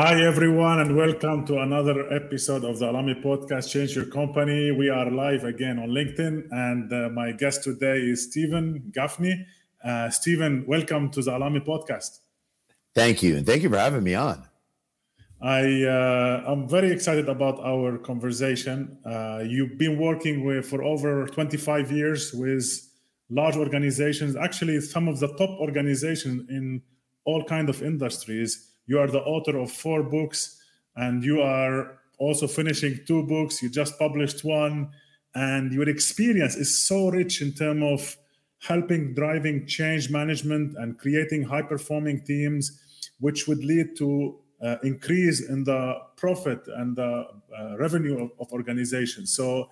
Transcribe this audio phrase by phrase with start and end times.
[0.00, 4.70] Hi, everyone, and welcome to another episode of the Alame Podcast Change Your Company.
[4.70, 9.44] We are live again on LinkedIn, and uh, my guest today is Steven Gaffney.
[9.82, 12.20] Uh, Steven, welcome to the Alame Podcast.
[12.94, 14.46] Thank you, and thank you for having me on.
[15.42, 18.98] I uh, I'm very excited about our conversation.
[19.04, 22.64] Uh, you've been working with for over 25 years with
[23.30, 26.82] large organizations, actually some of the top organizations in
[27.24, 30.60] all kind of industries you are the author of four books
[30.96, 33.62] and you are also finishing two books.
[33.62, 34.90] You just published one
[35.34, 38.16] and your experience is so rich in terms of
[38.60, 42.80] helping driving change management and creating high performing teams
[43.20, 47.24] which would lead to uh, increase in the profit and the
[47.56, 49.70] uh, revenue of, of organizations so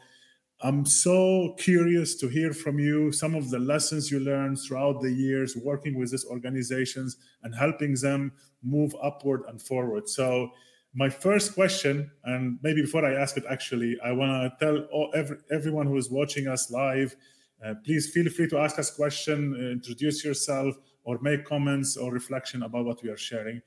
[0.62, 5.12] I'm so curious to hear from you some of the lessons you learned throughout the
[5.12, 10.08] years working with these organizations and helping them move upward and forward.
[10.08, 10.50] So,
[10.94, 15.10] my first question, and maybe before I ask it, actually, I want to tell all,
[15.14, 17.14] every, everyone who is watching us live,
[17.62, 22.12] uh, please feel free to ask us question, uh, introduce yourself, or make comments or
[22.12, 23.60] reflection about what we are sharing.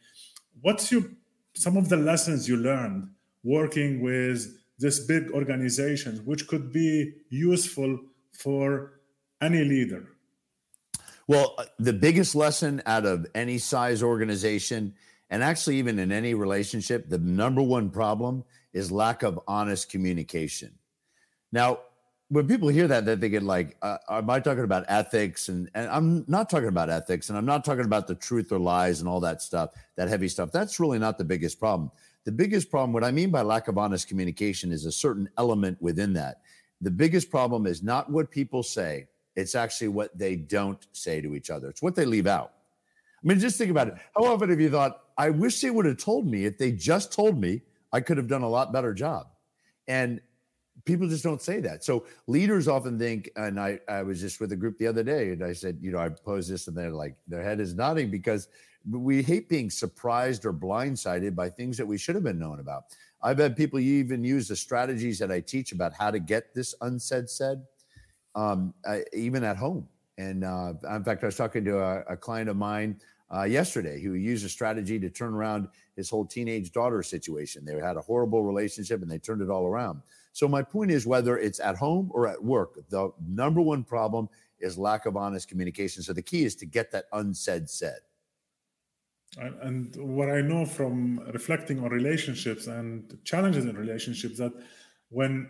[0.61, 1.03] What's your
[1.55, 3.09] some of the lessons you learned
[3.43, 7.99] working with this big organization, which could be useful
[8.31, 9.01] for
[9.41, 10.07] any leader?
[11.27, 14.95] Well, uh, the biggest lesson out of any size organization,
[15.29, 20.73] and actually even in any relationship, the number one problem is lack of honest communication.
[21.51, 21.79] Now,
[22.29, 25.49] when people hear that, they get like, uh, am I talking about ethics?
[25.49, 28.59] And, and I'm not talking about ethics, and I'm not talking about the truth or
[28.59, 30.51] lies and all that stuff, that heavy stuff.
[30.51, 31.91] That's really not the biggest problem.
[32.29, 35.81] The biggest problem, what I mean by lack of honest communication, is a certain element
[35.81, 36.41] within that.
[36.79, 41.33] The biggest problem is not what people say, it's actually what they don't say to
[41.33, 41.69] each other.
[41.69, 42.53] It's what they leave out.
[43.15, 43.95] I mean, just think about it.
[44.15, 46.45] How often have you thought, I wish they would have told me?
[46.45, 49.25] If they just told me, I could have done a lot better job.
[49.87, 50.21] And
[50.89, 51.83] people just don't say that.
[51.83, 55.29] So leaders often think, and I, I was just with a group the other day
[55.29, 58.09] and I said, you know, I posed this and they're like, their head is nodding
[58.09, 58.47] because
[58.89, 62.85] we hate being surprised or blindsided by things that we should have been known about.
[63.21, 66.73] I've had people even use the strategies that I teach about how to get this
[66.81, 67.61] unsaid said,
[68.33, 69.87] um, uh, even at home.
[70.17, 72.99] And uh, in fact, I was talking to a, a client of mine
[73.33, 77.63] uh, yesterday who used a strategy to turn around his whole teenage daughter situation.
[77.63, 80.01] They had a horrible relationship and they turned it all around.
[80.39, 84.29] So, my point is whether it's at home or at work, the number one problem
[84.59, 86.01] is lack of honest communication.
[86.01, 87.99] So, the key is to get that unsaid said.
[89.37, 94.53] And what I know from reflecting on relationships and challenges in relationships that
[95.09, 95.49] when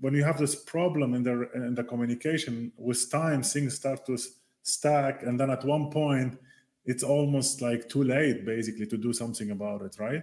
[0.00, 4.16] when you have this problem in the in the communication with time things start to
[4.62, 6.38] stack and then at one point
[6.86, 10.22] it's almost like too late basically to do something about it right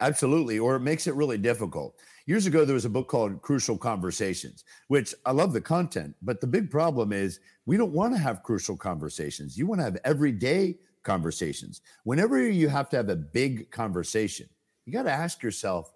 [0.00, 1.94] absolutely or it makes it really difficult
[2.28, 6.40] years ago there was a book called crucial conversations which i love the content but
[6.40, 9.98] the big problem is we don't want to have crucial conversations you want to have
[10.04, 10.76] everyday
[11.08, 11.80] conversations.
[12.04, 14.46] Whenever you have to have a big conversation,
[14.84, 15.92] you got to ask yourself,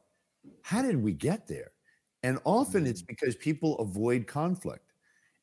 [0.63, 1.73] how did we get there?
[2.23, 3.09] And often it's mm.
[3.09, 4.95] because people avoid conflict.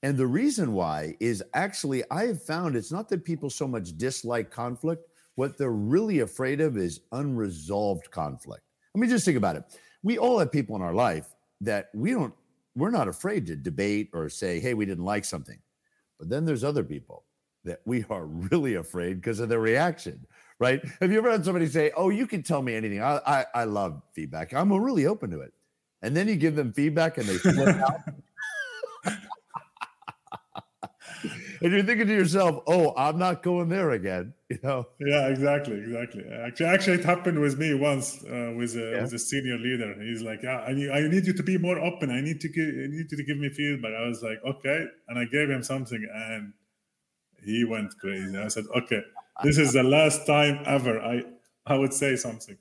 [0.01, 3.95] And the reason why is actually, I have found it's not that people so much
[3.97, 5.07] dislike conflict.
[5.35, 8.63] What they're really afraid of is unresolved conflict.
[8.95, 9.63] Let me just think about it.
[10.03, 12.33] We all have people in our life that we don't,
[12.75, 15.59] we're not afraid to debate or say, hey, we didn't like something.
[16.17, 17.23] But then there's other people
[17.63, 20.25] that we are really afraid because of their reaction,
[20.59, 20.81] right?
[21.01, 23.01] Have you ever had somebody say, "Oh, you can tell me anything.
[23.01, 24.53] I I, I love feedback.
[24.53, 25.53] I'm really open to it,"
[26.01, 28.01] and then you give them feedback and they flip out.
[31.61, 34.87] And you're thinking to yourself, "Oh, I'm not going there again." You know?
[34.99, 36.23] Yeah, exactly, exactly.
[36.27, 39.01] Actually, actually, it happened with me once uh, with a yeah.
[39.03, 39.93] with a senior leader.
[40.01, 42.09] He's like, "Yeah, I need, I need you to be more open.
[42.09, 44.85] I need to give, I need you to give me feedback." I was like, "Okay,"
[45.07, 46.53] and I gave him something, and
[47.43, 48.37] he went crazy.
[48.37, 49.01] I said, okay,
[49.43, 51.23] this is the last time ever I
[51.65, 52.57] I would say something.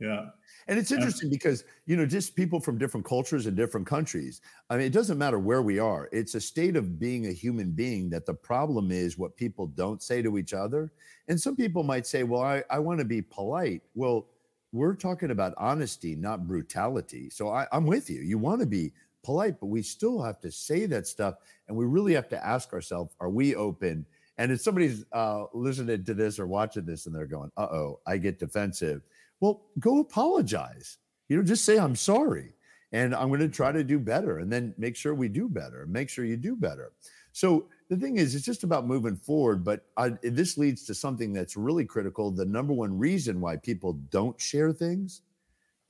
[0.00, 0.26] Yeah.
[0.68, 4.40] And it's interesting because, you know, just people from different cultures and different countries.
[4.68, 6.08] I mean, it doesn't matter where we are.
[6.10, 10.02] It's a state of being a human being that the problem is what people don't
[10.02, 10.90] say to each other.
[11.28, 13.82] And some people might say, well, I, I want to be polite.
[13.94, 14.26] Well,
[14.72, 17.30] we're talking about honesty, not brutality.
[17.30, 18.20] So I, I'm with you.
[18.22, 18.92] You want to be
[19.22, 21.36] polite, but we still have to say that stuff.
[21.68, 24.04] And we really have to ask ourselves, are we open?
[24.38, 28.00] And if somebody's uh, listening to this or watching this and they're going, uh oh,
[28.06, 29.02] I get defensive,
[29.40, 30.98] well, go apologize.
[31.28, 32.54] You know, just say, I'm sorry.
[32.92, 35.86] And I'm going to try to do better and then make sure we do better.
[35.86, 36.92] Make sure you do better.
[37.32, 39.64] So the thing is, it's just about moving forward.
[39.64, 42.30] But I, this leads to something that's really critical.
[42.30, 45.22] The number one reason why people don't share things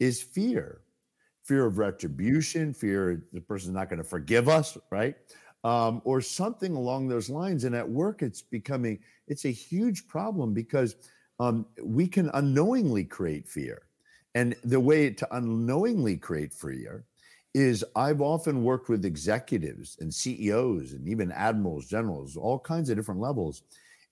[0.01, 0.81] is fear
[1.47, 5.15] fear of retribution, fear the person's not going to forgive us, right?
[5.63, 7.63] Um, or something along those lines.
[7.65, 8.99] And at work, it's becoming
[9.29, 10.97] it's a huge problem because
[11.38, 13.83] um, we can unknowingly create fear.
[14.35, 17.05] And the way to unknowingly create fear
[17.55, 22.97] is I've often worked with executives and CEOs and even admirals, generals, all kinds of
[22.97, 23.62] different levels.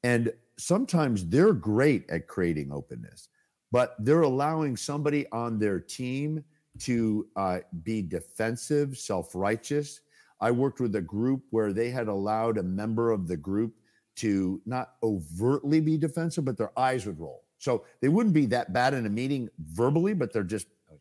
[0.02, 3.28] And sometimes they're great at creating openness,
[3.70, 6.42] but they're allowing somebody on their team
[6.80, 10.00] to uh, be defensive, self righteous.
[10.40, 13.74] I worked with a group where they had allowed a member of the group
[14.16, 17.44] to not overtly be defensive, but their eyes would roll.
[17.58, 20.66] So they wouldn't be that bad in a meeting verbally, but they're just.
[20.90, 20.98] Oh,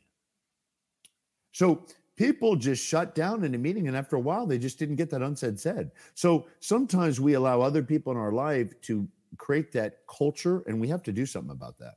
[1.51, 4.95] so people just shut down in a meeting and after a while they just didn't
[4.95, 5.91] get that unsaid said.
[6.13, 9.07] So sometimes we allow other people in our life to
[9.37, 11.95] create that culture and we have to do something about that.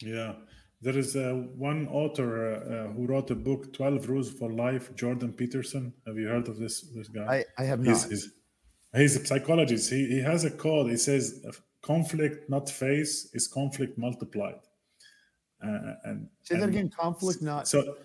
[0.00, 0.34] Yeah.
[0.80, 4.94] There is uh, one author uh, uh who wrote a book 12 rules for life
[4.94, 5.92] jordan peterson.
[6.06, 7.44] Have you heard of this this guy?
[7.58, 8.08] I, I have not.
[8.08, 8.32] he's,
[8.94, 11.44] he's, he's a psychologist he, he has a quote he says
[11.82, 14.60] conflict not face is conflict multiplied
[15.62, 17.96] uh, and say that and again conflict not so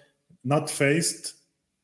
[0.44, 1.35] not faced,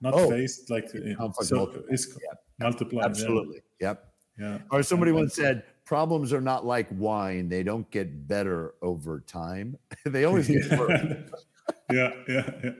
[0.02, 2.44] not oh, faced, like so it's yep.
[2.60, 3.06] multiplied.
[3.06, 3.62] Absolutely.
[3.80, 3.90] Yeah.
[3.90, 4.06] Yep.
[4.40, 4.58] Yeah.
[4.72, 9.78] Or somebody once said, problems are not like wine; they don't get better over time.
[10.06, 11.02] they always get worse.
[11.92, 12.72] yeah, yeah, yeah.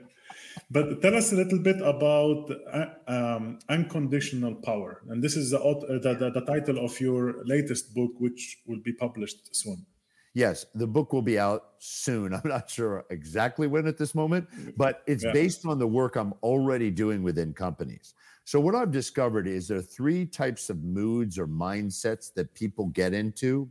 [0.70, 5.58] But tell us a little bit about uh, um, unconditional power, and this is the,
[6.02, 9.86] the, the, the title of your latest book, which will be published soon.
[10.34, 12.34] Yes, the book will be out soon.
[12.34, 15.32] I'm not sure exactly when at this moment, but it's yeah.
[15.32, 18.14] based on the work I'm already doing within companies.
[18.44, 22.86] So, what I've discovered is there are three types of moods or mindsets that people
[22.86, 23.68] get into.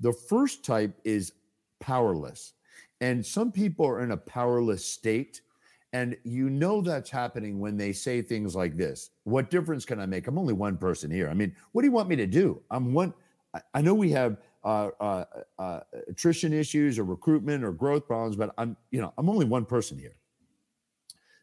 [0.00, 1.32] The first type is
[1.80, 2.54] powerless.
[3.00, 5.40] And some people are in a powerless state.
[5.92, 10.06] And you know that's happening when they say things like this What difference can I
[10.06, 10.26] make?
[10.26, 11.28] I'm only one person here.
[11.28, 12.62] I mean, what do you want me to do?
[12.70, 13.12] I'm one.
[13.74, 15.24] I know we have uh, uh,
[15.58, 19.64] uh, attrition issues or recruitment or growth problems, but I'm, you know, I'm only one
[19.64, 20.14] person here.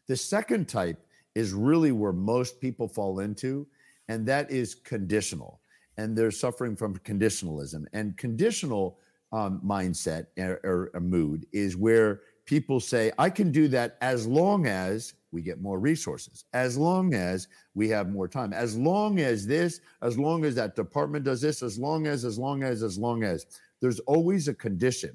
[0.06, 1.04] The second type
[1.34, 3.66] is really where most people fall into,
[4.08, 5.60] and that is conditional.
[5.98, 7.84] And they're suffering from conditionalism.
[7.92, 8.98] And conditional
[9.32, 14.26] um, mindset or, or a mood is where people say, I can do that as
[14.26, 19.20] long as we get more resources, as long as we have more time, as long
[19.20, 22.82] as this, as long as that department does this, as long as, as long as,
[22.82, 23.44] as long as.
[23.80, 25.14] There's always a condition.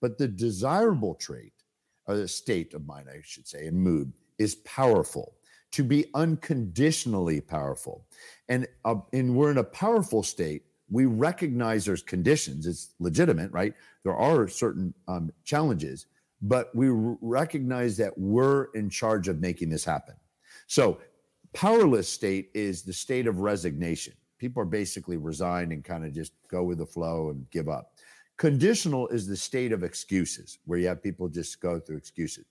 [0.00, 1.52] But the desirable trait,
[2.06, 5.34] or the state of mind, I should say, and mood, is powerful.
[5.72, 8.06] To be unconditionally powerful.
[8.48, 13.74] And, uh, and we're in a powerful state we recognize there's conditions it's legitimate right
[14.04, 16.06] there are certain um, challenges
[16.42, 20.14] but we recognize that we're in charge of making this happen.
[20.66, 20.98] So,
[21.52, 24.14] powerless state is the state of resignation.
[24.38, 27.92] People are basically resigned and kind of just go with the flow and give up.
[28.36, 32.44] Conditional is the state of excuses, where you have people just go through excuses.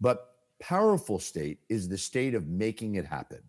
[0.00, 3.40] But powerful state is the state of making it happen.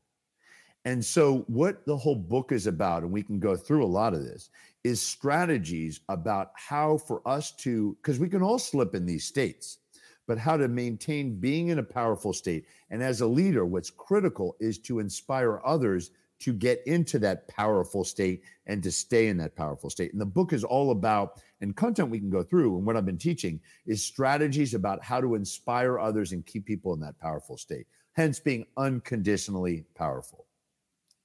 [0.85, 4.13] And so, what the whole book is about, and we can go through a lot
[4.13, 4.49] of this,
[4.83, 9.77] is strategies about how for us to, because we can all slip in these states
[10.27, 12.65] but how to maintain being in a powerful state.
[12.89, 18.03] And as a leader, what's critical is to inspire others to get into that powerful
[18.03, 20.11] state and to stay in that powerful state.
[20.11, 23.05] And the book is all about, and content we can go through, and what I've
[23.05, 27.55] been teaching is strategies about how to inspire others and keep people in that powerful
[27.55, 30.45] state, hence being unconditionally powerful.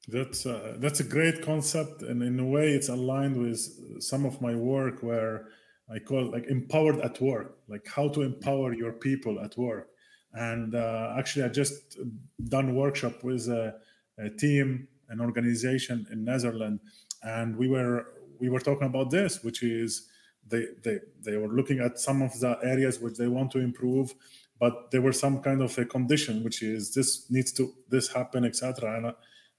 [0.07, 4.41] That's uh, that's a great concept, and in a way, it's aligned with some of
[4.41, 5.49] my work where
[5.93, 9.89] I call it like empowered at work, like how to empower your people at work.
[10.35, 11.99] And uh, actually, I just
[12.45, 13.75] done workshop with a,
[14.19, 16.83] a, team, an organization in Netherlands,
[17.23, 18.07] and we were
[18.39, 20.09] we were talking about this, which is
[20.47, 24.15] they they they were looking at some of the areas which they want to improve,
[24.61, 28.45] but there were some kind of a condition, which is this needs to this happen,
[28.45, 28.97] etc.
[28.97, 29.13] And uh,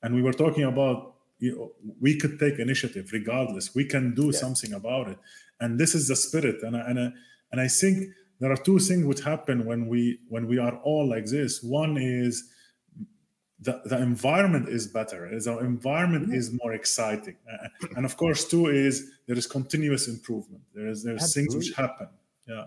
[0.04, 3.74] and we were talking about you know, we could take initiative regardless.
[3.74, 5.18] We can do something about it.
[5.60, 6.62] And this is the spirit.
[6.64, 7.12] And I, and I,
[7.52, 11.08] and I think there are two things which happen when we when we are all
[11.08, 11.62] like this.
[11.62, 12.50] One is
[13.62, 15.34] the, the environment is better.
[15.34, 16.36] Is the environment mm-hmm.
[16.36, 17.36] is more exciting.
[17.96, 20.64] And of course two is there is continuous improvement.
[20.74, 21.54] There is there's Absolutely.
[21.54, 22.08] things which happen.
[22.48, 22.66] Yeah.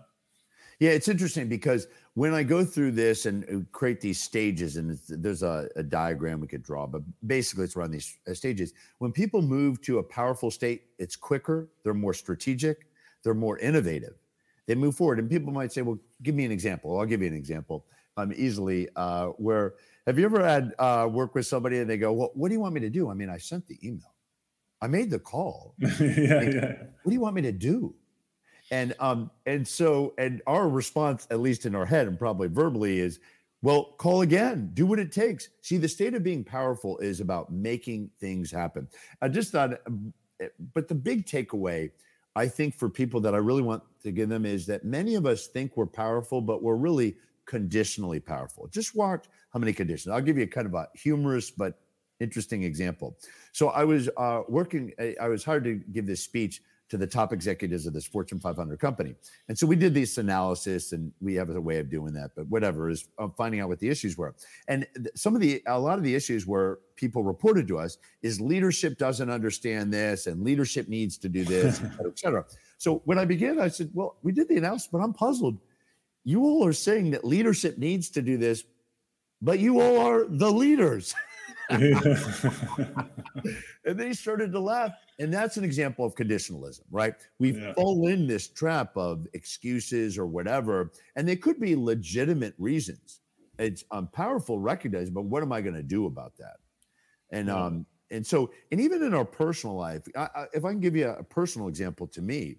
[0.79, 4.99] Yeah, it's interesting because when I go through this and uh, create these stages, and
[5.09, 8.75] there's a, a, diagram we could draw, but basically it's around these uh, stages.
[8.99, 12.87] When people move to a powerful state, it's quicker, they're more strategic,
[13.25, 14.15] they're more innovative.
[14.67, 15.19] They move forward.
[15.19, 16.99] And people might say, well, give me an example.
[16.99, 18.89] I'll give you an example um, easily.
[18.95, 19.75] Uh, where
[20.07, 22.61] have you ever had uh, work with somebody and they go, well, what do you
[22.61, 23.11] want me to do?
[23.11, 24.13] I mean, I sent the email,
[24.81, 25.75] I made the call.
[25.79, 26.75] yeah, yeah.
[27.03, 27.95] What do you want me to do?
[28.73, 32.99] And um, and so and our response, at least in our head and probably verbally,
[32.99, 33.21] is
[33.63, 35.49] well, call again, do what it takes.
[35.61, 38.89] See, the state of being powerful is about making things happen.
[39.21, 41.91] I just thought, um, eh, but the big takeaway,
[42.35, 45.27] I think, for people that I really want to give them is that many of
[45.27, 47.15] us think we're powerful, but we're really
[47.45, 48.67] conditionally powerful.
[48.69, 50.13] Just watch how many conditions.
[50.13, 51.79] I'll give you a kind of a humorous but
[52.19, 53.17] interesting example.
[53.53, 56.63] So I was uh, working, I was hired to give this speech
[56.93, 59.15] to the top executives of this Fortune 500 company.
[59.49, 62.33] And so we did this analysis, and we have a way of doing that.
[62.37, 64.35] But whatever is uh, finding out what the issues were.
[64.69, 68.43] And some of the, a lot of the issues where people reported to us is
[68.43, 72.45] leadership doesn't understand this, and leadership needs to do this, et cetera, et cetera.
[72.77, 75.57] So when I began, I said, "Well, we did the analysis, but I'm puzzled.
[76.25, 78.65] You all are saying that leadership needs to do this,
[79.41, 81.15] but you all are the leaders."
[81.71, 83.07] and
[83.95, 84.93] they started to laugh.
[85.23, 87.15] And that's an example of conditionalism, right?
[87.39, 87.75] We yeah.
[87.75, 93.21] fall in this trap of excuses or whatever, and they could be legitimate reasons.
[93.57, 96.57] It's um, powerful, recognized, but what am I going to do about that?
[97.31, 97.65] And yeah.
[97.65, 100.97] um, and so, and even in our personal life, I, I, if I can give
[100.97, 102.57] you a, a personal example to me,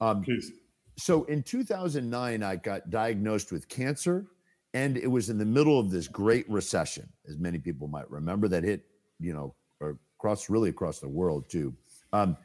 [0.00, 0.50] um, Please.
[0.98, 4.26] So in 2009, I got diagnosed with cancer
[4.74, 8.48] and it was in the middle of this great recession, as many people might remember,
[8.48, 8.84] that hit,
[9.18, 9.54] you know,
[10.18, 11.74] across really across the world too.
[12.12, 12.36] Um,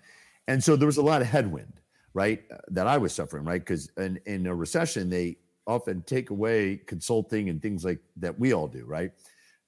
[0.47, 1.81] and so there was a lot of headwind,
[2.13, 3.61] right, uh, that I was suffering, right?
[3.61, 8.53] Because in, in a recession, they often take away consulting and things like that we
[8.53, 9.11] all do, right?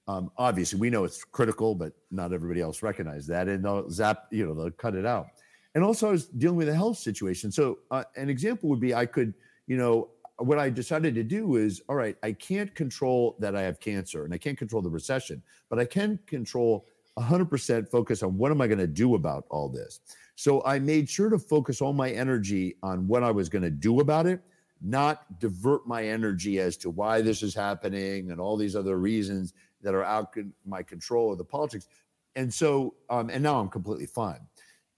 [0.07, 4.27] Um, obviously, we know it's critical, but not everybody else recognizes that, and they'll zap,
[4.31, 5.27] you know, they'll cut it out.
[5.75, 7.51] And also, I was dealing with a health situation.
[7.51, 9.33] So, uh, an example would be I could,
[9.67, 13.63] you know, what I decided to do is, all right, I can't control that I
[13.63, 16.85] have cancer and I can't control the recession, but I can control
[17.17, 19.99] 100% focus on what am I going to do about all this.
[20.35, 23.71] So I made sure to focus all my energy on what I was going to
[23.71, 24.39] do about it,
[24.81, 29.53] not divert my energy as to why this is happening and all these other reasons
[29.81, 31.87] that are out my control of the politics.
[32.35, 34.39] And so, um, and now I'm completely fine.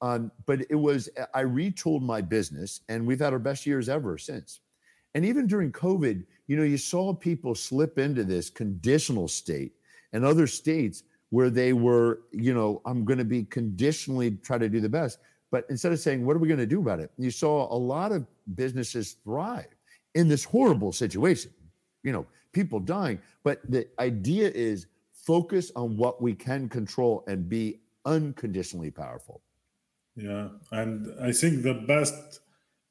[0.02, 4.18] Um, but it was, I retooled my business and we've had our best years ever
[4.18, 4.60] since.
[5.16, 9.74] And even during COVID, you know, you saw people slip into this conditional state
[10.14, 14.70] and other states where they were, you know, I'm going to be conditionally try to
[14.70, 15.20] do the best.
[15.52, 17.12] But instead of saying, what are we going to do about it?
[17.18, 19.68] You saw a lot of businesses thrive
[20.16, 21.52] in this horrible situation,
[22.04, 23.20] you know, people dying.
[23.44, 29.42] But the idea is focus on what we can control and be unconditionally powerful.
[30.16, 30.50] Yeah.
[30.72, 32.42] And I think the best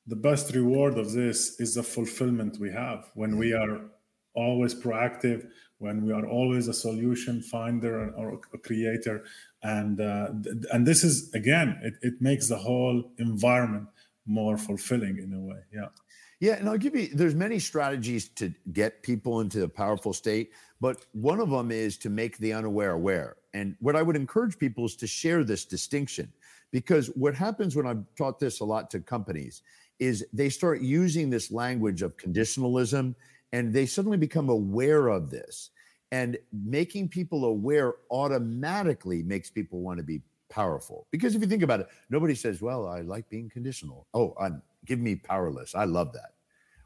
[0.07, 3.75] the best reward of this is the fulfillment we have when we mm-hmm.
[3.75, 3.91] are
[4.35, 9.25] always proactive when we are always a solution finder or a creator.
[9.63, 10.29] And uh,
[10.73, 13.89] and this is again it, it makes the whole environment
[14.27, 15.61] more fulfilling in a way.
[15.73, 15.89] Yeah.
[16.41, 20.53] Yeah and i'll give you there's many strategies to get people into a powerful state
[20.81, 23.37] but one of them is to make the unaware aware.
[23.55, 26.33] And what i would encourage people is to share this distinction
[26.71, 29.63] because what happens when i've taught this a lot to companies
[29.99, 33.15] is they start using this language of conditionalism
[33.53, 35.71] and they suddenly become aware of this.
[36.11, 41.07] And making people aware automatically makes people want to be powerful.
[41.11, 44.07] Because if you think about it, nobody says, Well, I like being conditional.
[44.15, 45.75] Oh, I'm give me powerless.
[45.75, 46.33] I love that.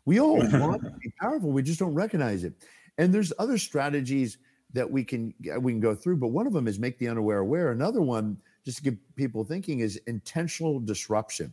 [0.05, 1.51] We all want to be powerful.
[1.51, 2.55] We just don't recognize it.
[2.99, 4.39] And there's other strategies
[4.73, 7.09] that we can uh, we can go through, but one of them is make the
[7.09, 7.71] unaware aware.
[7.71, 11.53] Another one, just to get people thinking, is intentional disruption.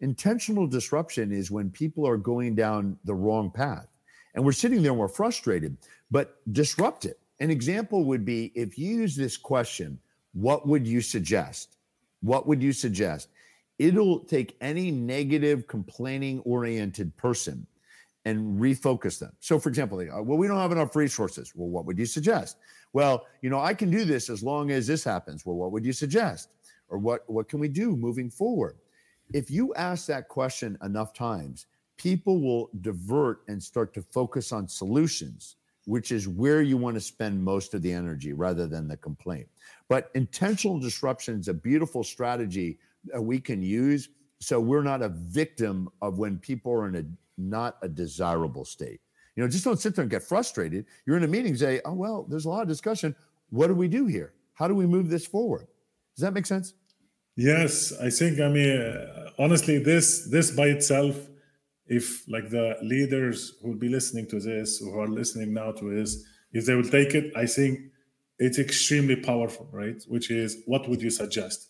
[0.00, 3.91] Intentional disruption is when people are going down the wrong path
[4.34, 5.76] and we're sitting there and we're frustrated,
[6.10, 7.18] but disrupt it.
[7.40, 9.98] An example would be if you use this question,
[10.32, 11.76] what would you suggest?
[12.20, 13.28] What would you suggest?
[13.78, 17.66] It'll take any negative, complaining oriented person
[18.24, 19.32] and refocus them.
[19.40, 21.52] So, for example, they go, well, we don't have enough resources.
[21.56, 22.58] Well, what would you suggest?
[22.92, 25.44] Well, you know, I can do this as long as this happens.
[25.44, 26.50] Well, what would you suggest?
[26.88, 28.76] Or what, what can we do moving forward?
[29.32, 31.66] if you ask that question enough times,
[32.02, 37.00] people will divert and start to focus on solutions, which is where you want to
[37.00, 39.46] spend most of the energy rather than the complaint.
[39.88, 44.08] But intentional disruption is a beautiful strategy that we can use
[44.42, 47.04] so we're not a victim of when people are in a
[47.38, 49.00] not a desirable state.
[49.36, 50.84] You know, just don't sit there and get frustrated.
[51.06, 53.14] You're in a meeting, say, oh, well, there's a lot of discussion.
[53.50, 54.34] What do we do here?
[54.54, 55.68] How do we move this forward?
[56.16, 56.74] Does that make sense?
[57.36, 59.06] Yes, I think, I mean,
[59.38, 61.16] honestly, this this by itself,
[61.92, 65.84] if like the leaders who will be listening to this, who are listening now to
[65.94, 67.80] this, if they will take it, I think
[68.38, 70.02] it's extremely powerful, right?
[70.08, 71.68] Which is what would you suggest?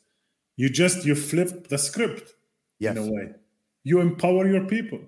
[0.56, 2.34] You just you flip the script
[2.78, 2.96] yes.
[2.96, 3.26] in a way.
[3.84, 5.00] You empower your people.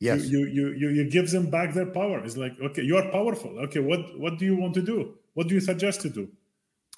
[0.00, 0.26] Yes.
[0.26, 2.24] You, you you you give them back their power.
[2.24, 3.52] It's like, okay, you are powerful.
[3.64, 5.14] Okay, what what do you want to do?
[5.34, 6.28] What do you suggest to do?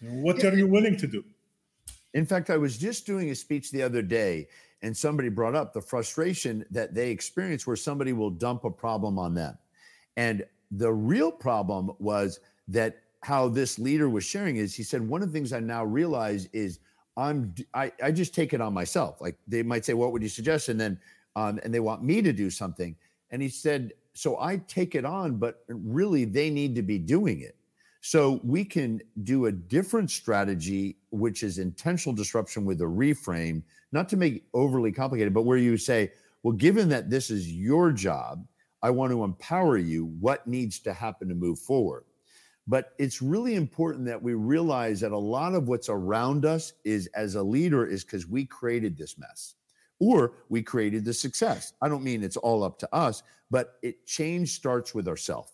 [0.00, 0.50] What yeah.
[0.50, 1.22] are you willing to do?
[2.14, 4.48] In fact, I was just doing a speech the other day,
[4.82, 9.18] and somebody brought up the frustration that they experience where somebody will dump a problem
[9.18, 9.56] on them.
[10.16, 15.22] And the real problem was that how this leader was sharing is he said, one
[15.22, 16.80] of the things I now realize is
[17.16, 19.20] I'm I, I just take it on myself.
[19.20, 20.68] Like they might say, What would you suggest?
[20.68, 20.98] And then
[21.36, 22.96] um, and they want me to do something.
[23.30, 27.40] And he said, So I take it on, but really they need to be doing
[27.40, 27.56] it.
[28.00, 33.62] So we can do a different strategy, which is intentional disruption with a reframe,
[33.92, 37.92] not to make overly complicated, but where you say, well, given that this is your
[37.92, 38.44] job,
[38.82, 40.06] I want to empower you.
[40.18, 42.04] What needs to happen to move forward?
[42.66, 47.08] But it's really important that we realize that a lot of what's around us is
[47.14, 49.54] as a leader is because we created this mess
[49.98, 51.72] or we created the success.
[51.80, 55.52] I don't mean it's all up to us, but it change starts with ourselves.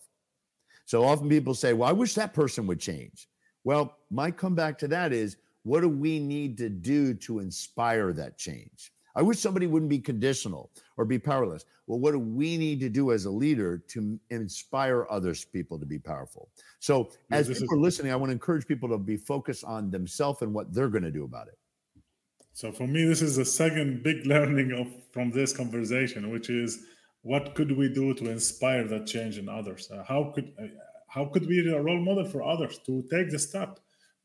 [0.85, 3.27] So often people say, well, I wish that person would change.
[3.63, 8.37] Well, my comeback to that is what do we need to do to inspire that
[8.37, 8.91] change?
[9.15, 11.65] I wish somebody wouldn't be conditional or be powerless.
[11.87, 15.85] Well, what do we need to do as a leader to inspire others people to
[15.85, 16.49] be powerful?
[16.79, 19.89] So, as people is- are listening, I want to encourage people to be focused on
[19.89, 21.57] themselves and what they're going to do about it.
[22.53, 26.85] So, for me, this is the second big learning of from this conversation, which is
[27.21, 30.67] what could we do to inspire that change in others uh, how could uh,
[31.07, 33.79] how could we be a role model for others to take the step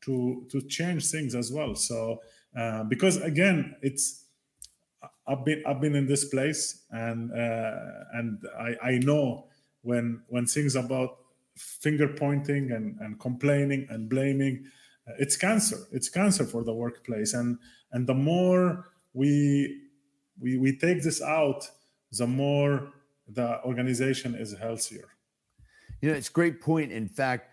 [0.05, 2.21] to to change things as well so
[2.57, 4.25] uh, because again it's
[5.27, 7.79] i've been i've been in this place and uh,
[8.13, 9.47] and i i know
[9.81, 11.17] when when things about
[11.55, 14.65] finger pointing and and complaining and blaming
[15.07, 17.57] uh, it's cancer it's cancer for the workplace and
[17.91, 19.81] and the more we
[20.39, 21.69] we we take this out
[22.11, 22.91] the more
[23.27, 25.09] the organization is healthier.
[26.01, 26.91] You know, it's a great point.
[26.91, 27.49] In fact,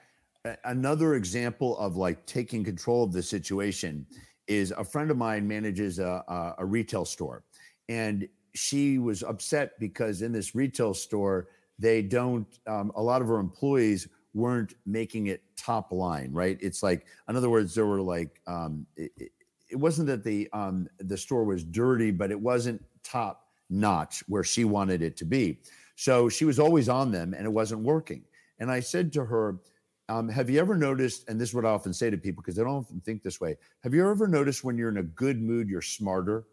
[0.64, 4.06] another example of like taking control of the situation
[4.48, 7.44] is a friend of mine manages a, a, retail store,
[7.88, 12.58] and she was upset because in this retail store they don't.
[12.66, 16.58] Um, a lot of her employees weren't making it top line, right?
[16.60, 19.32] It's like, in other words, there were like, um, it,
[19.70, 24.44] it wasn't that the um, the store was dirty, but it wasn't top notch where
[24.44, 25.60] she wanted it to be.
[25.96, 28.22] So she was always on them and it wasn't working.
[28.58, 29.58] And I said to her,
[30.08, 32.56] um, Have you ever noticed, and this is what I often say to people because
[32.56, 35.40] they don't often think this way, have you ever noticed when you're in a good
[35.40, 36.44] mood, you're smarter?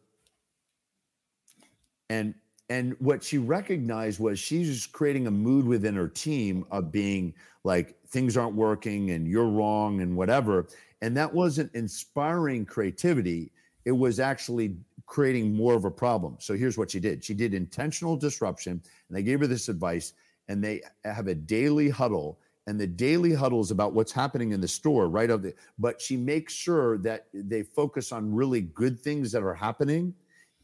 [2.09, 2.33] And
[2.69, 7.33] and what she recognized was she's creating a mood within her team of being
[7.63, 10.67] like things aren't working and you're wrong and whatever.
[11.01, 13.51] And that wasn't inspiring creativity.
[13.85, 16.37] It was actually creating more of a problem.
[16.39, 20.13] So here's what she did she did intentional disruption, and they gave her this advice,
[20.47, 22.39] and they have a daily huddle.
[22.69, 25.31] And the daily huddle is about what's happening in the store, right?
[25.31, 29.55] Of the, but she makes sure that they focus on really good things that are
[29.55, 30.13] happening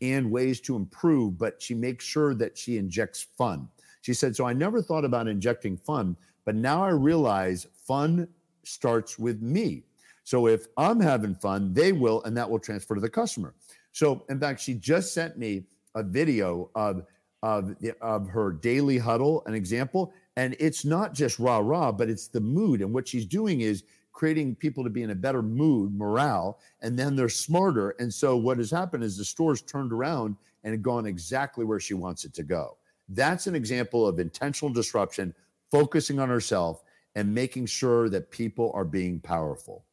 [0.03, 1.39] and ways to improve.
[1.39, 3.67] But she makes sure that she injects fun.
[4.01, 6.15] She said, "So I never thought about injecting fun,
[6.45, 8.27] but now I realize fun
[8.61, 9.85] starts with me.
[10.25, 13.55] So if I'm having fun, they will, and that will transfer to the customer."
[13.93, 15.63] So, in fact, she just sent me
[15.95, 17.07] a video of
[17.41, 22.09] of the, of her daily huddle, an example, and it's not just rah rah, but
[22.09, 22.81] it's the mood.
[22.81, 26.97] And what she's doing is creating people to be in a better mood, morale, and
[26.97, 27.91] then they're smarter.
[27.99, 31.93] And so, what has happened is the store's turned around and gone exactly where she
[31.93, 32.77] wants it to go.
[33.09, 35.33] That's an example of intentional disruption,
[35.71, 36.83] focusing on herself
[37.15, 39.85] and making sure that people are being powerful.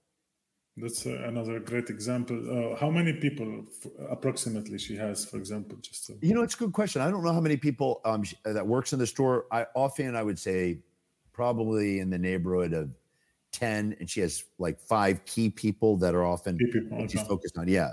[0.76, 2.36] That's uh, another great example.
[2.72, 5.76] Uh, how many people f- approximately she has, for example?
[5.82, 6.16] Just to...
[6.22, 7.02] you know, it's a good question.
[7.02, 9.44] I don't know how many people um, she, that works in the store.
[9.52, 10.78] I often I would say
[11.34, 12.88] probably in the neighborhood of
[13.52, 17.68] ten, and she has like five key people that are often people, she's focused on.
[17.68, 17.90] Yeah,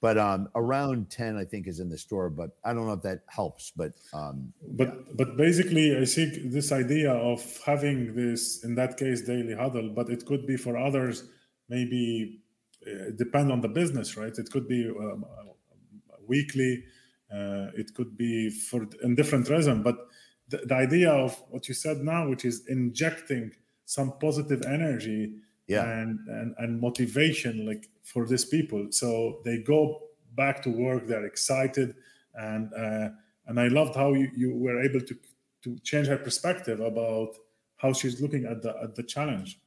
[0.00, 2.30] but um, around ten, I think, is in the store.
[2.30, 3.72] But I don't know if that helps.
[3.76, 5.12] But um, but yeah.
[5.16, 10.08] but basically, I think this idea of having this in that case daily huddle, but
[10.08, 11.24] it could be for others
[11.68, 12.40] maybe
[12.86, 14.36] uh, depend on the business, right?
[14.38, 15.24] It could be um,
[16.26, 16.84] weekly,
[17.32, 19.96] Uh, it could be for in different reason, but
[20.50, 23.50] the, the idea of what you said now, which is injecting
[23.84, 25.22] some positive energy
[25.66, 25.84] yeah.
[26.00, 29.80] and, and and motivation, like for these people, so they go
[30.34, 31.94] back to work, they're excited,
[32.34, 33.08] and uh,
[33.46, 35.14] and I loved how you, you were able to
[35.64, 37.30] to change her perspective about
[37.76, 39.58] how she's looking at the at the challenge.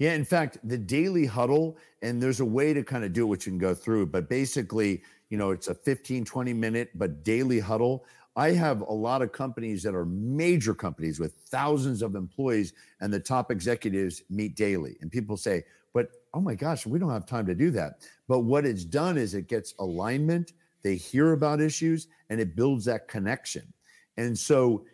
[0.00, 3.26] Yeah, in fact, the daily huddle, and there's a way to kind of do it,
[3.26, 7.22] which you can go through, but basically, you know, it's a 15, 20 minute, but
[7.22, 8.06] daily huddle.
[8.34, 13.12] I have a lot of companies that are major companies with thousands of employees, and
[13.12, 14.96] the top executives meet daily.
[15.02, 18.00] And people say, but oh my gosh, we don't have time to do that.
[18.26, 22.86] But what it's done is it gets alignment, they hear about issues, and it builds
[22.86, 23.70] that connection.
[24.16, 24.86] And so,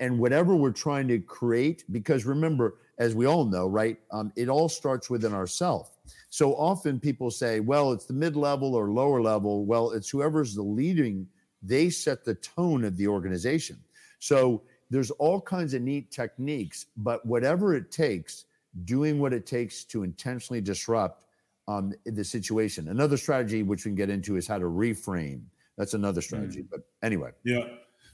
[0.00, 3.98] and whatever we're trying to create, because remember, as we all know, right?
[4.10, 5.90] Um, it all starts within ourselves.
[6.30, 9.64] So often people say, well, it's the mid level or lower level.
[9.64, 11.26] Well, it's whoever's the leading,
[11.62, 13.78] they set the tone of the organization.
[14.18, 18.44] So there's all kinds of neat techniques, but whatever it takes,
[18.84, 21.24] doing what it takes to intentionally disrupt
[21.68, 22.88] um, the situation.
[22.88, 25.42] Another strategy, which we can get into, is how to reframe.
[25.78, 26.60] That's another strategy.
[26.62, 26.68] Mm.
[26.70, 27.30] But anyway.
[27.44, 27.64] Yeah.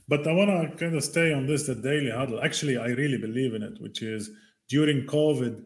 [0.08, 2.40] But I want to kind of stay on this, the daily huddle.
[2.42, 4.30] Actually, I really believe in it, which is
[4.68, 5.64] during COVID,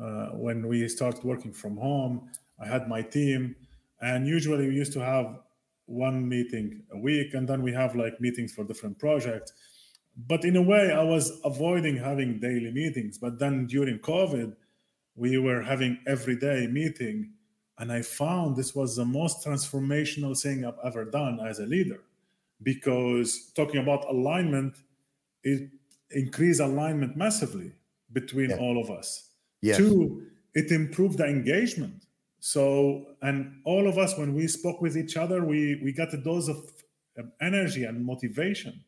[0.00, 2.28] uh, when we started working from home,
[2.60, 3.56] I had my team,
[4.00, 5.38] and usually we used to have
[5.86, 9.52] one meeting a week, and then we have like meetings for different projects.
[10.16, 13.18] But in a way, I was avoiding having daily meetings.
[13.18, 14.56] But then during COVID,
[15.14, 17.32] we were having everyday meeting,
[17.78, 22.00] and I found this was the most transformational thing I've ever done as a leader,
[22.62, 24.76] because talking about alignment,
[25.42, 25.70] it
[26.10, 27.72] increased alignment massively
[28.12, 28.56] between yeah.
[28.56, 29.30] all of us.
[29.62, 29.76] Yes.
[29.76, 30.22] Two,
[30.54, 32.06] it improved the engagement.
[32.40, 36.18] So, and all of us, when we spoke with each other, we we got a
[36.18, 36.58] dose of
[37.40, 38.84] energy and motivation,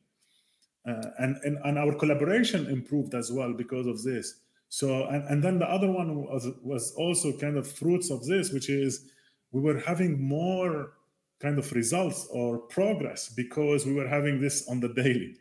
[0.87, 4.41] uh, and, and and our collaboration improved as well because of this.
[4.69, 8.53] So, and, and then the other one was was also kind of fruits of this,
[8.53, 9.11] which is
[9.51, 10.93] we were having more
[11.41, 15.37] kind of results or progress because we were having this on the daily.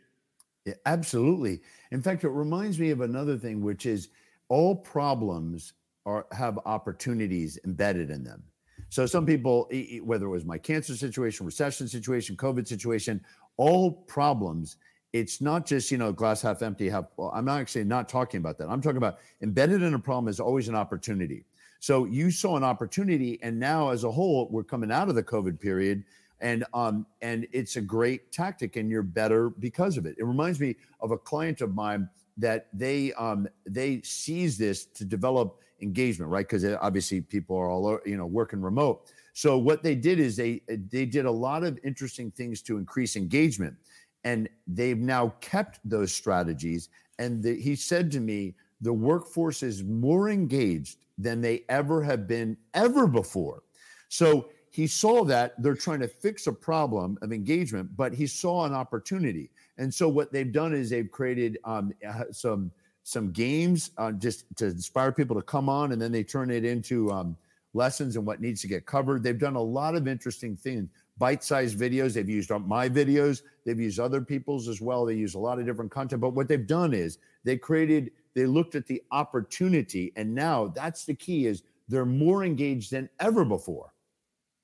[0.64, 1.60] Yeah, absolutely.
[1.90, 4.08] In fact, it reminds me of another thing, which is
[4.48, 5.72] all problems
[6.06, 8.42] are have opportunities embedded in them.
[8.90, 9.70] So some people,
[10.02, 13.22] whether it was my cancer situation, recession situation, COVID situation,
[13.56, 14.76] all problems.
[15.12, 17.06] It's not just you know glass half empty, half.
[17.16, 18.68] Well, I'm not actually not talking about that.
[18.68, 21.44] I'm talking about embedded in a problem is always an opportunity.
[21.80, 25.22] So you saw an opportunity, and now as a whole, we're coming out of the
[25.22, 26.04] COVID period
[26.40, 30.16] and um and it's a great tactic and you're better because of it.
[30.18, 35.04] It reminds me of a client of mine that they um they seize this to
[35.04, 36.46] develop engagement right?
[36.48, 39.10] Because obviously people are all you know working remote.
[39.32, 43.16] So what they did is they they did a lot of interesting things to increase
[43.16, 43.76] engagement
[44.24, 46.88] and they've now kept those strategies
[47.18, 52.26] and the, he said to me the workforce is more engaged than they ever have
[52.26, 53.62] been ever before
[54.08, 58.64] so he saw that they're trying to fix a problem of engagement, but he saw
[58.64, 59.50] an opportunity.
[59.78, 62.70] And so what they've done is they've created um, uh, some
[63.04, 66.64] some games uh, just to inspire people to come on, and then they turn it
[66.64, 67.36] into um,
[67.72, 69.22] lessons and what needs to get covered.
[69.22, 72.14] They've done a lot of interesting things, bite-sized videos.
[72.14, 73.42] They've used my videos.
[73.64, 75.04] They've used other people's as well.
[75.04, 76.20] They use a lot of different content.
[76.20, 78.12] But what they've done is they created.
[78.34, 83.08] They looked at the opportunity, and now that's the key: is they're more engaged than
[83.20, 83.92] ever before.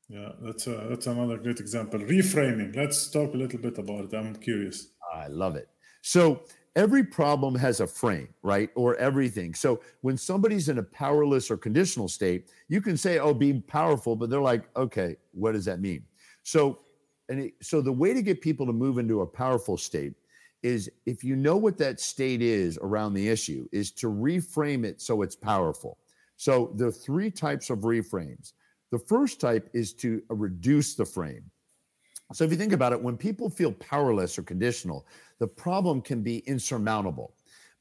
[0.09, 1.99] Yeah, that's a, that's another great example.
[1.99, 2.77] Reframing.
[2.77, 4.15] Let's talk a little bit about it.
[4.15, 4.89] I'm curious.
[5.13, 5.69] I love it.
[6.03, 6.43] So
[6.77, 8.69] every problem has a frame, right?
[8.75, 9.55] Or everything.
[9.55, 14.15] So when somebody's in a powerless or conditional state, you can say, "Oh, be powerful,"
[14.15, 16.05] but they're like, "Okay, what does that mean?"
[16.45, 16.79] So,
[17.29, 20.15] and it, so the way to get people to move into a powerful state
[20.63, 25.01] is if you know what that state is around the issue, is to reframe it
[25.01, 25.99] so it's powerful.
[26.37, 28.53] So there are three types of reframes.
[28.91, 31.51] The first type is to reduce the frame.
[32.33, 35.07] So if you think about it, when people feel powerless or conditional,
[35.39, 37.35] the problem can be insurmountable.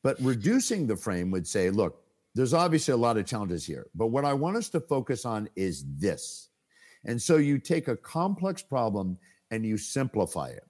[0.03, 2.03] But reducing the frame would say, look,
[2.35, 5.47] there's obviously a lot of challenges here, but what I want us to focus on
[5.55, 6.49] is this.
[7.05, 9.17] And so you take a complex problem
[9.51, 10.67] and you simplify it.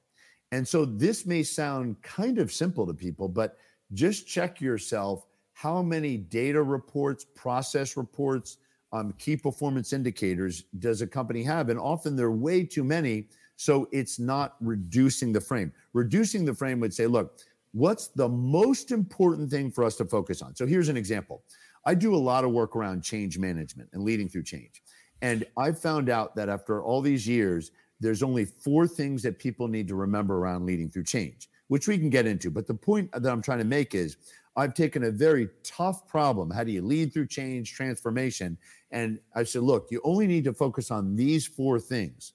[0.51, 3.57] And so this may sound kind of simple to people, but
[3.93, 8.57] just check yourself how many data reports, process reports,
[8.91, 11.69] um, key performance indicators does a company have?
[11.69, 13.27] And often there are way too many.
[13.55, 15.71] So it's not reducing the frame.
[15.93, 17.39] Reducing the frame would say, look,
[17.71, 20.55] what's the most important thing for us to focus on?
[20.55, 21.43] So here's an example.
[21.85, 24.82] I do a lot of work around change management and leading through change.
[25.23, 29.69] And I found out that after all these years, there's only four things that people
[29.69, 32.51] need to remember around leading through change, which we can get into.
[32.51, 34.17] But the point that I'm trying to make is
[34.57, 36.51] I've taken a very tough problem.
[36.51, 38.57] How do you lead through change, transformation?
[38.91, 42.33] And I said, look, you only need to focus on these four things.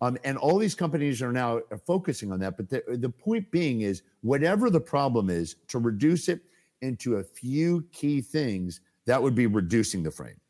[0.00, 2.56] Um, and all these companies are now focusing on that.
[2.56, 6.40] But the, the point being is, whatever the problem is, to reduce it
[6.80, 10.40] into a few key things, that would be reducing the frame.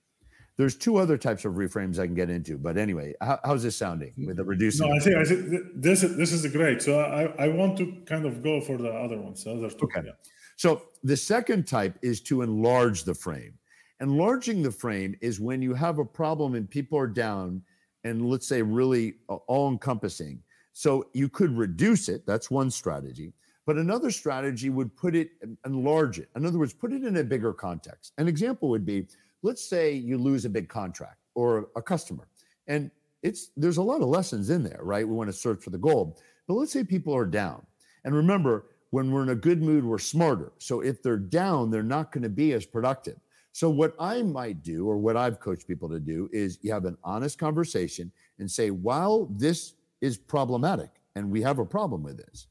[0.58, 3.76] There's two other types of reframes I can get into, but anyway, how, how's this
[3.76, 4.86] sounding with the reducing?
[4.86, 6.82] No, I think, I think this is this is great.
[6.82, 9.44] So I, I want to kind of go for the other ones.
[9.44, 9.84] The other two.
[9.84, 10.02] Okay.
[10.04, 10.12] Yeah.
[10.56, 13.54] So the second type is to enlarge the frame.
[14.00, 17.62] Enlarging the frame is when you have a problem and people are down
[18.04, 20.42] and let's say really all encompassing.
[20.72, 22.26] So you could reduce it.
[22.26, 23.32] That's one strategy.
[23.64, 25.30] But another strategy would put it
[25.64, 26.28] enlarge it.
[26.34, 28.12] In other words, put it in a bigger context.
[28.18, 29.06] An example would be
[29.42, 32.28] let's say you lose a big contract or a customer.
[32.66, 32.90] And
[33.22, 35.06] it's there's a lot of lessons in there, right?
[35.06, 36.20] We want to search for the gold.
[36.48, 37.64] But let's say people are down.
[38.04, 40.52] And remember, when we're in a good mood, we're smarter.
[40.58, 43.18] So if they're down, they're not going to be as productive.
[43.52, 46.84] So what I might do, or what I've coached people to do, is you have
[46.84, 52.16] an honest conversation and say, while this is problematic and we have a problem with
[52.16, 52.46] this,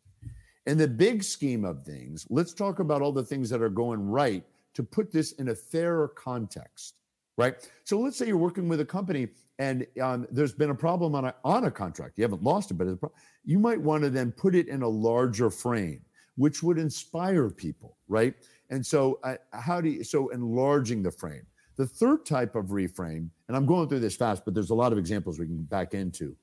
[0.68, 4.08] in the big scheme of things, let's talk about all the things that are going
[4.08, 6.96] right to put this in a fairer context,
[7.38, 7.56] right?
[7.84, 9.30] So let's say you're working with a company
[9.60, 12.18] and um, there's been a problem on a, on a contract.
[12.18, 13.12] You haven't lost it, but
[13.46, 16.02] you might want to then put it in a larger frame,
[16.36, 18.34] which would inspire people, right?
[18.70, 21.46] And so, uh, how do you, so enlarging the frame.
[21.76, 24.92] The third type of reframe, and I'm going through this fast, but there's a lot
[24.92, 26.36] of examples we can back into,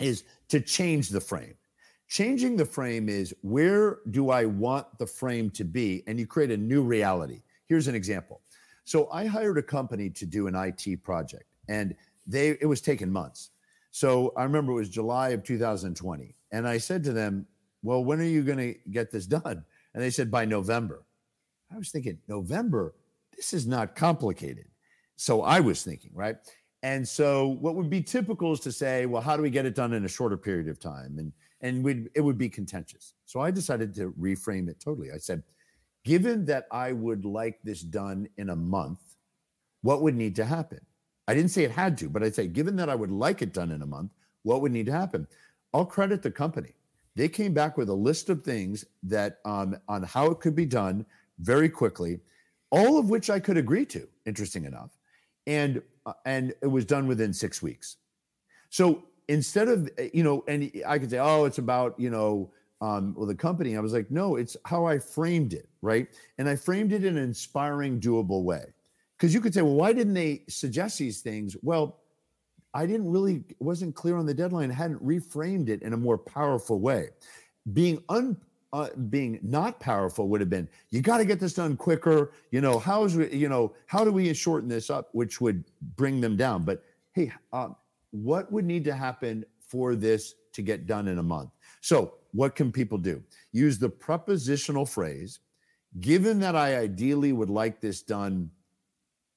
[0.00, 1.54] is to change the frame.
[2.08, 6.04] Changing the frame is where do I want the frame to be?
[6.06, 7.42] And you create a new reality.
[7.66, 8.42] Here's an example.
[8.84, 13.10] So I hired a company to do an IT project, and they it was taking
[13.10, 13.50] months.
[13.90, 17.46] So I remember it was July of 2020, and I said to them,
[17.82, 19.64] "Well, when are you going to get this done?"
[19.94, 21.02] And they said by November.
[21.74, 22.94] I was thinking, November,
[23.34, 24.66] this is not complicated.
[25.16, 26.36] So I was thinking, right?
[26.82, 29.74] And so what would be typical is to say, well, how do we get it
[29.74, 31.18] done in a shorter period of time?
[31.18, 31.32] And
[31.66, 33.14] and we'd, it would be contentious.
[33.24, 35.10] So I decided to reframe it totally.
[35.12, 35.42] I said,
[36.04, 39.00] given that I would like this done in a month,
[39.82, 40.80] what would need to happen?
[41.28, 43.52] I didn't say it had to, but I'd say, given that I would like it
[43.52, 44.12] done in a month,
[44.44, 45.26] what would need to happen?
[45.74, 46.74] I'll credit the company.
[47.16, 50.66] They came back with a list of things that um, on how it could be
[50.66, 51.04] done
[51.40, 52.20] very quickly,
[52.70, 54.06] all of which I could agree to.
[54.26, 54.90] Interesting enough,
[55.46, 57.96] and uh, and it was done within six weeks.
[58.70, 62.50] So instead of eh, you know and i could say oh it's about you know
[62.82, 63.74] um, well the company.
[63.74, 66.08] I was like no it's how i framed it right?
[66.38, 68.64] And i framed it in an inspiring doable way.
[69.16, 71.56] Because you could say well why didn't they suggest these things?
[71.62, 72.00] Well
[72.74, 76.80] i didn't really wasn't clear on the deadline hadn't reframed it in a more powerful
[76.80, 77.08] way.
[77.72, 78.36] Being un
[78.72, 82.60] uh, being not powerful would have been you got to get this done quicker you
[82.60, 85.08] know how's you know how do we shorten this up?
[85.12, 85.64] Which would
[85.96, 86.62] bring them down.
[86.64, 86.82] But
[87.14, 87.74] hey um,
[88.22, 91.50] what would need to happen for this to get done in a month?
[91.80, 93.22] So, what can people do?
[93.52, 95.40] Use the prepositional phrase,
[96.00, 98.50] given that I ideally would like this done,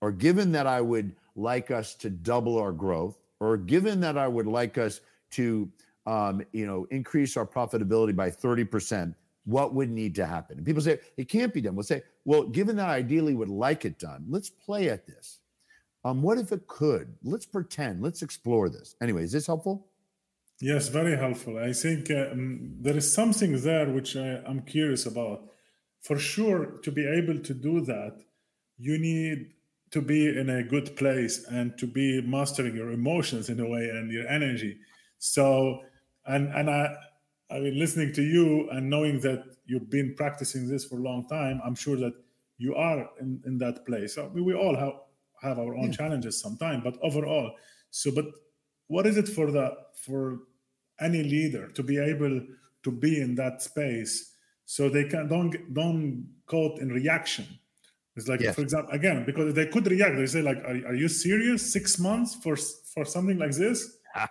[0.02, 4.28] or given that I would like us to double our growth, or given that I
[4.28, 5.72] would like us to
[6.06, 9.14] um, you know, increase our profitability by 30%,
[9.46, 10.58] what would need to happen?
[10.58, 11.76] And people say it can't be done.
[11.76, 15.39] We'll say, well, given that I ideally would like it done, let's play at this.
[16.06, 17.14] Um, what if it could?
[17.24, 18.02] Let's pretend.
[18.02, 18.96] Let's explore this.
[19.02, 19.88] Anyway, is this helpful?
[20.62, 21.58] Yes, very helpful.
[21.58, 25.50] I think um, there is something there which I, I'm curious about.
[26.02, 28.22] For sure, to be able to do that,
[28.78, 29.54] you need
[29.92, 33.90] to be in a good place and to be mastering your emotions in a way
[33.90, 34.78] and your energy.
[35.18, 35.82] So,
[36.26, 36.96] and and I,
[37.50, 41.28] I mean, listening to you and knowing that you've been practicing this for a long
[41.28, 42.14] time, I'm sure that
[42.58, 44.16] you are in, in that place.
[44.16, 44.94] So we, we all have
[45.42, 45.98] have our own yeah.
[45.98, 47.52] challenges sometimes but overall
[47.92, 48.26] so but
[48.90, 50.40] what is it for the for
[51.00, 52.42] any leader to be able
[52.84, 54.34] to be in that space
[54.66, 57.48] so they can don't don't caught in reaction?
[58.16, 58.56] It's like yes.
[58.56, 60.18] for example again because they could react.
[60.18, 61.72] They say like are, are you serious?
[61.72, 62.58] Six months for
[62.94, 63.98] for something like this?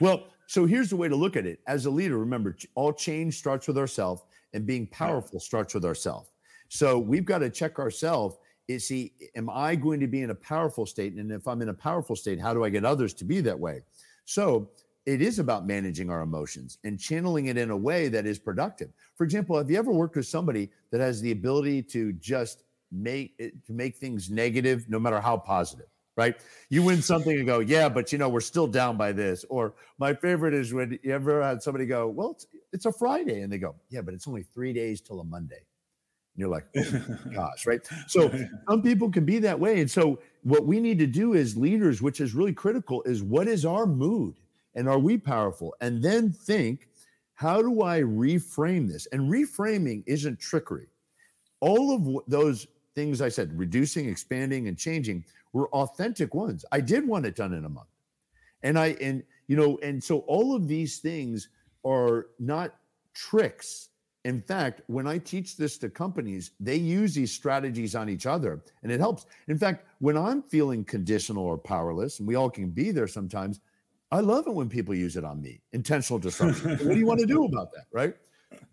[0.00, 1.60] Well so here's the way to look at it.
[1.68, 6.28] As a leader remember all change starts with ourselves and being powerful starts with ourselves
[6.68, 8.36] so we've got to check ourselves
[8.68, 11.68] is he am i going to be in a powerful state and if i'm in
[11.68, 13.80] a powerful state how do i get others to be that way
[14.24, 14.70] so
[15.04, 18.90] it is about managing our emotions and channeling it in a way that is productive
[19.16, 23.34] for example have you ever worked with somebody that has the ability to just make
[23.40, 26.36] eh, to make things negative no matter how positive right?
[26.68, 29.44] You win something and go, yeah, but you know, we're still down by this.
[29.48, 33.40] Or my favorite is when you ever had somebody go, well, it's, it's a Friday.
[33.40, 35.64] And they go, yeah, but it's only three days till a Monday.
[36.34, 37.80] And you're like, oh gosh, right?
[38.06, 38.32] So
[38.68, 39.80] some people can be that way.
[39.80, 43.48] And so what we need to do as leaders, which is really critical, is what
[43.48, 44.34] is our mood?
[44.74, 45.74] And are we powerful?
[45.80, 46.88] And then think,
[47.34, 49.06] how do I reframe this?
[49.12, 50.86] And reframing isn't trickery.
[51.60, 56.64] All of those things I said, reducing, expanding, and changing, were authentic ones.
[56.72, 57.88] I did want it done in a month.
[58.62, 61.48] And I, and, you know, and so all of these things
[61.84, 62.76] are not
[63.14, 63.88] tricks.
[64.24, 68.62] In fact, when I teach this to companies, they use these strategies on each other
[68.82, 69.26] and it helps.
[69.48, 73.60] In fact, when I'm feeling conditional or powerless, and we all can be there sometimes,
[74.12, 76.70] I love it when people use it on me intentional disruption.
[76.86, 77.86] what do you want to do about that?
[77.92, 78.14] Right.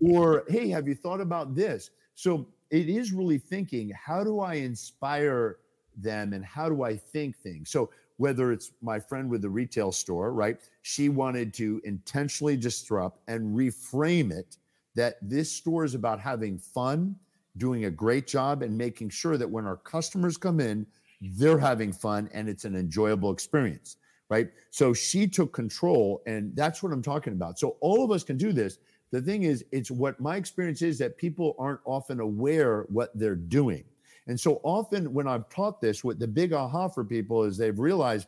[0.02, 1.90] Or, hey, have you thought about this?
[2.14, 5.58] So it is really thinking how do I inspire
[5.98, 7.72] them and how do I think things?
[7.72, 10.60] So whether it's my friend with the retail store, right?
[10.82, 14.58] She wanted to intentionally disrupt and reframe it
[14.96, 17.16] that this store is about having fun,
[17.58, 20.86] doing a great job, and making sure that when our customers come in,
[21.22, 23.98] they're having fun and it's an enjoyable experience,
[24.30, 24.50] right?
[24.72, 27.60] So she took control, and that's what I'm talking about.
[27.60, 28.78] So all of us can do this.
[29.12, 33.36] The thing is, it's what my experience is that people aren't often aware what they're
[33.36, 33.84] doing.
[34.28, 37.80] And so often when I've taught this, what the big aha for people is they've
[37.80, 38.28] realized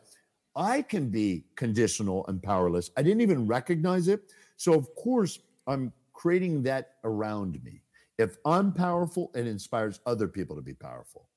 [0.56, 2.90] I can be conditional and powerless.
[2.96, 4.32] I didn't even recognize it.
[4.56, 7.82] So of course, I'm creating that around me.
[8.18, 11.28] If I'm powerful, it inspires other people to be powerful.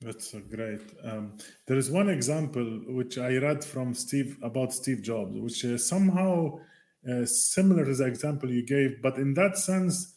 [0.00, 0.80] That's great.
[1.04, 5.86] Um, there is one example which I read from Steve about Steve Jobs, which is
[5.86, 6.58] somehow
[7.08, 10.16] uh, similar to the example you gave, but in that sense,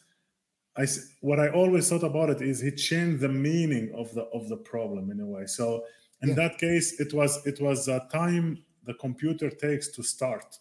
[0.76, 0.88] I
[1.22, 4.58] what I always thought about it is he changed the meaning of the of the
[4.58, 5.46] problem in a way.
[5.46, 5.86] So
[6.22, 6.36] in yeah.
[6.36, 10.58] that case, it was it was a time the computer takes to start,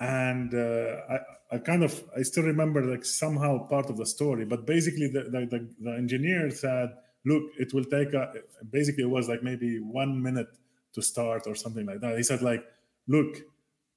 [0.00, 1.18] and uh, I
[1.56, 5.24] I kind of I still remember like somehow part of the story, but basically the
[5.24, 6.90] the, the, the engineer said,
[7.24, 8.32] look, it will take a
[8.70, 10.48] basically it was like maybe one minute
[10.94, 12.16] to start or something like that.
[12.16, 12.64] He said like,
[13.06, 13.36] look,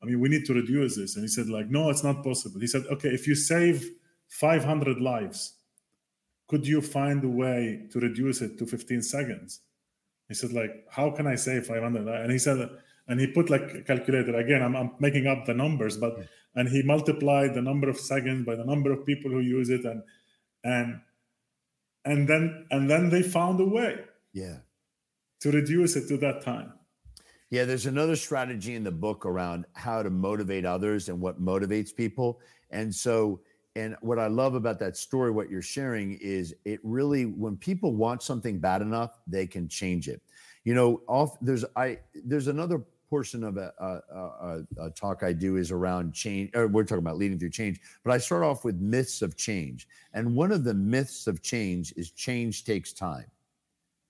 [0.01, 2.59] I mean we need to reduce this, and he said like, no, it's not possible.
[2.59, 3.89] He said, okay, if you save
[4.31, 5.57] 500 lives.
[6.47, 9.61] Could you find a way to reduce it to 15 seconds?
[10.27, 12.07] He said, like, how can I save 500?
[12.07, 12.69] And he said,
[13.11, 14.63] and he put like a calculator again.
[14.63, 16.21] I'm, I'm making up the numbers, but hmm.
[16.55, 19.83] and he multiplied the number of seconds by the number of people who use it,
[19.83, 20.01] and
[20.63, 21.01] and
[22.05, 23.99] and then and then they found a way.
[24.33, 24.59] Yeah.
[25.41, 26.71] To reduce it to that time.
[27.49, 31.93] Yeah, there's another strategy in the book around how to motivate others and what motivates
[31.93, 32.39] people.
[32.69, 33.41] And so
[33.75, 37.93] and what I love about that story, what you're sharing, is it really when people
[37.93, 40.21] want something bad enough, they can change it.
[40.63, 45.33] You know, off there's I there's another portion of a, a, a, a talk I
[45.33, 46.49] do is around change.
[46.55, 50.33] We're talking about leading through change, but I start off with myths of change, and
[50.33, 53.25] one of the myths of change is change takes time,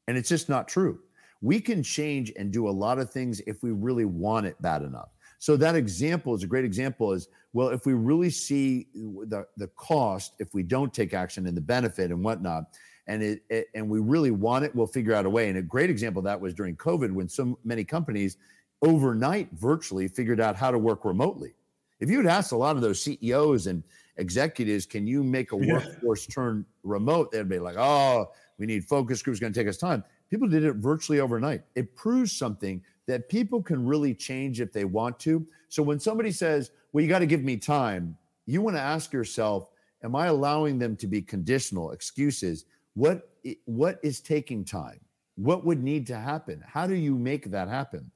[0.08, 1.00] and it's just not true.
[1.42, 4.84] We can change and do a lot of things if we really want it bad
[4.84, 5.10] enough.
[5.40, 9.68] So that example is a great example is well, if we really see the, the
[9.70, 12.66] cost, if we don't take action and the benefit and whatnot,
[13.08, 15.50] and it, it, and we really want it, we'll figure out a way.
[15.50, 18.38] And a great example of that was during COVID when so many companies
[18.82, 21.54] overnight virtually figured out how to work remotely.
[22.00, 23.84] If you had asked a lot of those CEOs and
[24.18, 27.32] executives, can you make a workforce turn remote?
[27.32, 30.04] They'd be like, oh, we need focus groups, going to take us time.
[30.30, 31.62] People did it virtually overnight.
[31.76, 35.46] It proves something that people can really change if they want to.
[35.70, 39.14] So when somebody says, well, you got to give me time, you want to ask
[39.14, 39.68] yourself,
[40.04, 42.66] am I allowing them to be conditional excuses?
[42.94, 43.30] What
[43.66, 45.00] what is taking time?
[45.36, 46.64] What would need to happen?
[46.66, 48.12] How do you make that happen?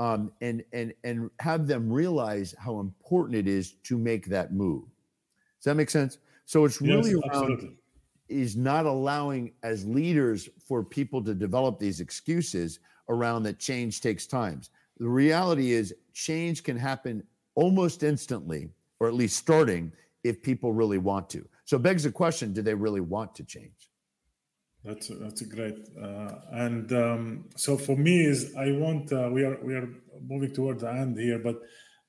[0.00, 4.84] Um, and and and have them realize how important it is to make that move.
[5.58, 6.18] Does that make sense?
[6.46, 7.76] So it's really yes, around
[8.30, 12.78] is not allowing as leaders for people to develop these excuses
[13.10, 14.62] around that change takes time.
[14.98, 17.22] The reality is, change can happen
[17.56, 19.92] almost instantly, or at least starting,
[20.24, 21.46] if people really want to.
[21.66, 23.89] So it begs the question: Do they really want to change?
[24.84, 25.88] That's a, that's a great.
[26.00, 29.88] Uh, and um, so for me is I want uh, we are we are
[30.26, 31.60] moving toward the end here, but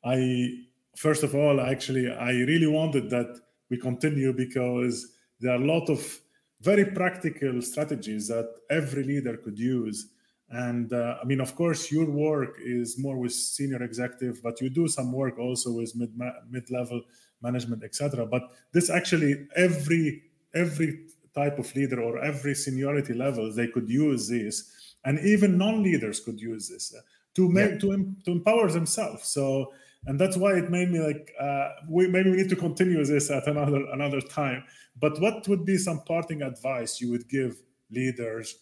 [0.06, 0.66] I
[0.96, 5.08] first of all actually I really wanted that we continue because
[5.40, 6.22] there are a lot of
[6.62, 10.08] very practical strategies that every leader could use
[10.52, 14.70] and uh, I mean, of course, your work is more with senior executive, but you
[14.70, 16.12] do some work also with mid
[16.50, 17.02] mid level
[17.42, 18.26] management, etc.
[18.26, 18.44] But
[18.74, 24.72] this actually every every type of leader or every seniority level they could use this.
[25.06, 27.02] and even non-leaders could use this uh,
[27.36, 27.78] to make yeah.
[27.78, 29.72] to, to empower themselves so
[30.08, 33.30] and that's why it made me like uh, we maybe we need to continue this
[33.30, 34.64] at another another time
[35.00, 37.62] but what would be some parting advice you would give
[37.92, 38.56] leaders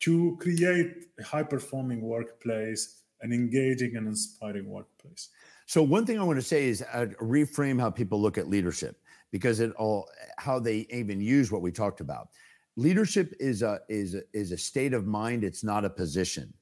[0.00, 5.30] to create a high performing workplace an engaging and inspiring workplace
[5.66, 9.01] so one thing i want to say is uh, reframe how people look at leadership
[9.32, 10.08] because it all
[10.38, 12.28] how they even use what we talked about
[12.76, 16.52] leadership is a is a, is a state of mind it's not a position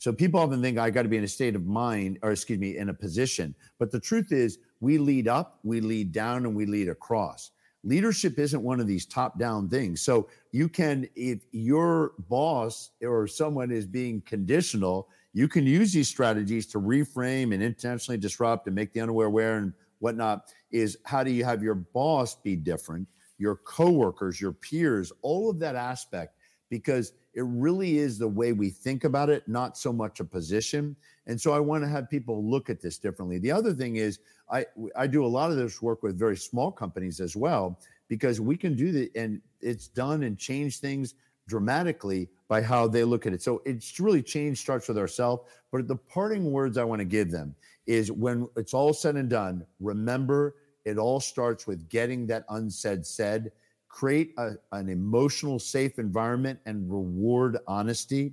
[0.00, 2.58] so people often think I got to be in a state of mind, or excuse
[2.58, 3.54] me, in a position.
[3.78, 7.50] But the truth is, we lead up, we lead down, and we lead across.
[7.84, 10.00] Leadership isn't one of these top down things.
[10.00, 16.08] So you can, if your boss or someone is being conditional, you can use these
[16.08, 20.52] strategies to reframe and intentionally disrupt and make the unaware aware and whatnot.
[20.70, 25.58] Is how do you have your boss be different, your coworkers, your peers, all of
[25.60, 26.36] that aspect,
[26.68, 30.96] because it really is the way we think about it, not so much a position.
[31.26, 33.38] And so I want to have people look at this differently.
[33.38, 34.18] The other thing is,
[34.50, 37.78] I I do a lot of this work with very small companies as well
[38.08, 41.14] because we can do that, and it's done and change things
[41.46, 43.42] dramatically by how they look at it.
[43.42, 45.42] So it's really change starts with ourselves.
[45.70, 47.54] But the parting words I want to give them
[47.90, 53.04] is when it's all said and done, remember it all starts with getting that unsaid
[53.04, 53.50] said.
[53.88, 58.32] Create a, an emotional safe environment and reward honesty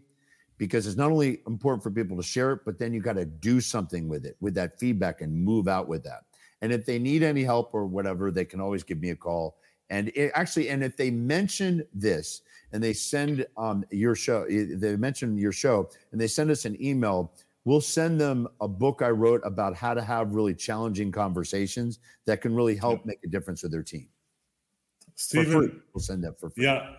[0.60, 3.26] because it's not only important for people to share it but then you got to
[3.26, 6.26] do something with it with that feedback and move out with that.
[6.62, 9.58] And if they need any help or whatever they can always give me a call.
[9.90, 12.44] And it, actually and if they mention this
[12.74, 16.80] and they send um, your show they mention your show and they send us an
[16.80, 17.34] email
[17.68, 22.42] we'll send them a book i wrote about how to have really challenging conversations that
[22.42, 24.08] can really help make a difference with their team
[25.18, 26.66] Steven, we'll send that for free.
[26.66, 26.92] Yeah,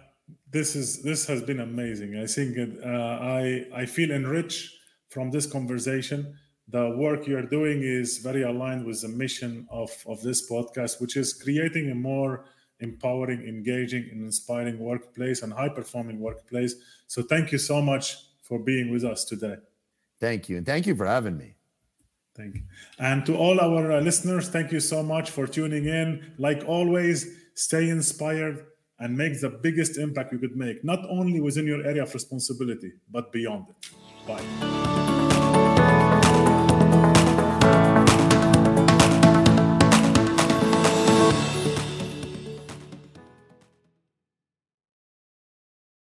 [0.50, 2.18] this is this has been amazing.
[2.18, 4.74] I think uh, I I feel enriched
[5.08, 6.36] from this conversation.
[6.66, 11.16] The work you're doing is very aligned with the mission of of this podcast, which
[11.16, 12.44] is creating a more
[12.80, 16.74] empowering, engaging, and inspiring workplace and high performing workplace.
[17.06, 19.56] So thank you so much for being with us today.
[20.20, 21.54] Thank you, and thank you for having me.
[22.36, 22.62] Thank you.
[22.98, 26.34] And to all our uh, listeners, thank you so much for tuning in.
[26.38, 28.64] Like always, stay inspired
[29.00, 32.92] and make the biggest impact you could make, not only within your area of responsibility,
[33.10, 33.90] but beyond it.
[34.26, 35.17] Bye.